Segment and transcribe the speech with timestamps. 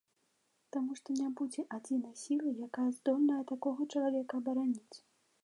[0.75, 4.97] Таму што не будзе адзінай сілы, якая здольная такога чалавека абараніць.